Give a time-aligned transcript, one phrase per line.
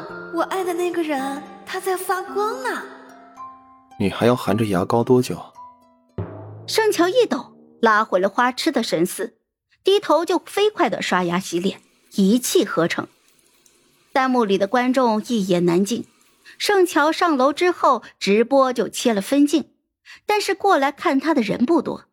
[0.00, 2.82] 啊，我爱的那个人他在发光呢。
[3.98, 5.38] 你还要含着牙膏多久？
[6.66, 9.36] 盛乔一抖，拉回了花痴的神思，
[9.84, 11.82] 低头就飞快的刷牙洗脸，
[12.14, 13.08] 一气呵成。
[14.12, 16.06] 弹幕里的观众一言难尽。
[16.58, 19.70] 盛乔上楼之后，直播就切了分镜，
[20.26, 22.04] 但是过来看他的人不多。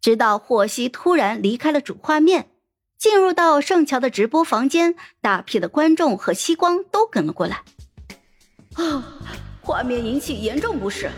[0.00, 2.50] 直到霍希突然离开了主画面，
[3.04, 7.60] 进入到盛乔的直播房间，大批的观众和西光都跟了过来。
[8.76, 9.04] 啊，
[9.60, 11.10] 画面引起严重不适。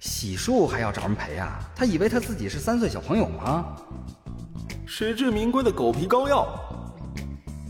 [0.00, 1.60] 洗漱还要找人陪啊？
[1.76, 3.76] 他以为他自己是三岁小朋友吗？
[4.86, 6.48] 实至名归的狗皮膏药。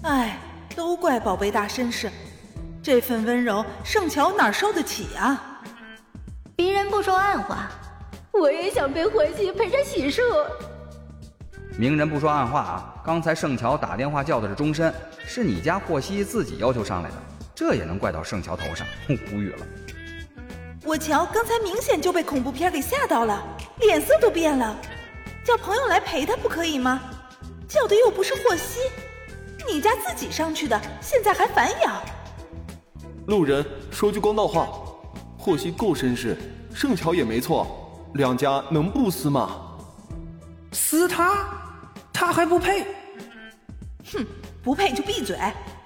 [0.04, 0.38] 哎，
[0.74, 2.10] 都怪宝贝大绅士。
[2.82, 5.60] 这份温柔，盛乔哪受得起啊？
[6.56, 7.70] 明人不说暗话，
[8.32, 10.22] 我也想被欢喜陪着洗漱。
[11.78, 12.94] 明人不说暗话啊！
[13.04, 14.92] 刚才盛乔打电话叫的是钟深，
[15.24, 17.14] 是你家霍希自己要求上来的，
[17.54, 18.84] 这也能怪到盛乔头上？
[19.32, 19.58] 无语了。
[20.82, 23.40] 我瞧，刚才明显就被恐怖片给吓到了，
[23.78, 24.76] 脸色都变了。
[25.44, 27.00] 叫朋友来陪他不可以吗？
[27.68, 28.80] 叫的又不是霍希，
[29.72, 32.02] 你家自己上去的，现在还反咬。
[33.28, 34.68] 路人说句公道话，
[35.38, 36.36] 霍希够绅士，
[36.74, 39.60] 盛乔也没错，两家能不撕吗？
[40.72, 41.46] 撕他？
[42.18, 42.84] 他还不配？
[44.12, 44.26] 哼，
[44.60, 45.38] 不配就闭嘴！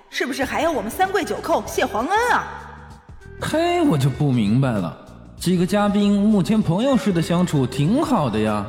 [0.09, 2.47] 是不是还要我们三跪九叩谢皇恩啊？
[3.39, 4.97] 嘿，我就不明白了，
[5.37, 8.65] 几个嘉宾目前朋友似的相处挺好的呀。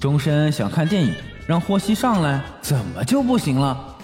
[0.00, 1.14] 钟深想看电影，
[1.46, 3.96] 让霍希上来，怎么就不行了？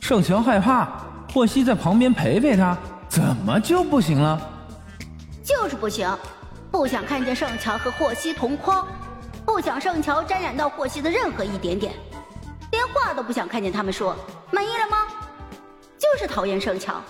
[0.00, 0.88] 盛乔害怕，
[1.32, 2.76] 霍希在旁边陪陪他。
[3.08, 4.40] 怎么就不行了？
[5.44, 6.12] 就是不行，
[6.72, 8.84] 不想看见盛乔和霍希同框，
[9.46, 12.13] 不想盛乔沾染到霍希的任何一点点，连
[13.14, 14.16] 话都不想看见他们说，
[14.50, 15.06] 满意了吗？
[15.96, 17.00] 就是讨厌盛乔，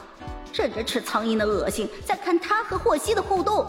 [0.52, 3.64] 忍着吃苍蝇的恶心，在看他和霍希的互动，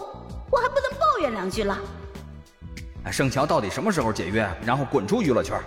[0.51, 1.79] 我还不能抱怨两句了。
[3.09, 5.57] 盛乔到底什么时候解约，然后滚出娱乐圈？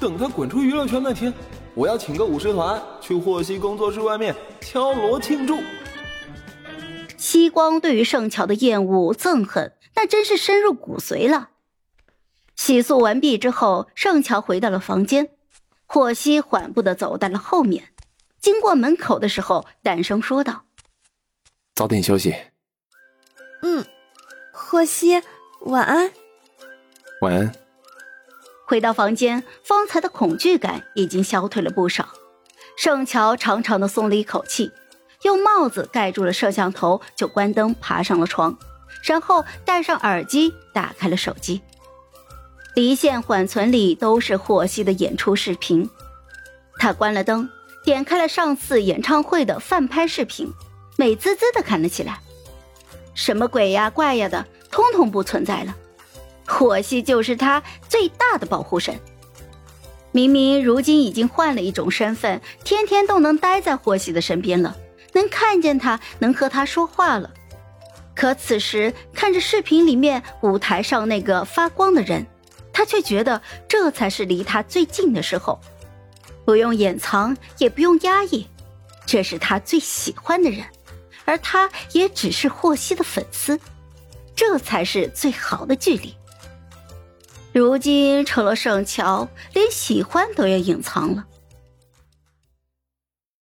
[0.00, 1.32] 等他滚出娱乐圈那天。
[1.72, 5.58] 我要请个舞狮团去霍希工作室外面敲锣庆祝。
[7.16, 11.50] 西光对于盛乔的厌恶憎恨，那真是深入骨髓了。
[12.54, 15.30] 洗漱完毕之后，盛乔回到了房间，
[15.94, 17.92] 霍希缓步的走在了后面。
[18.40, 20.64] 经过门口的时候，淡声说道
[21.72, 22.34] ：“早点休息。
[23.62, 23.86] ”“嗯，
[24.52, 25.22] 霍希，
[25.60, 26.10] 晚安。
[27.22, 27.52] ”“晚安。”
[28.66, 32.08] 回到房间，方才的恐惧感已经消退了不少。
[32.76, 34.72] 盛乔长长的松了一口气，
[35.22, 38.58] 用帽子盖住了摄像头，就关灯，爬上了床，
[39.04, 41.62] 然后戴上耳机，打开了手机。
[42.74, 45.88] 离线缓存里都是霍希的演出视频。
[46.76, 47.48] 他关了灯，
[47.84, 50.52] 点开了上次演唱会的翻拍视频，
[50.96, 52.18] 美滋滋的看了起来。
[53.14, 55.74] 什么鬼呀怪呀的，通通不存在了。
[56.46, 58.98] 霍希就是他最大的保护神。
[60.10, 64.76] 明明如今已经换了一种身份，天天都能待在霍希的身边了，
[65.12, 67.30] 能看见他，能和他说话了。
[68.16, 72.26] 可此时看着视频里面舞台上那个发光的人，
[72.74, 75.58] 他却觉得这才是离他最近的时候。
[76.44, 78.46] 不用掩藏，也不用压抑，
[79.06, 80.66] 这是他最喜欢的人，
[81.24, 83.58] 而他也只是霍希的粉丝，
[84.36, 86.14] 这才是最好的距离。
[87.52, 91.24] 如今成了圣乔，连喜欢都要隐藏了。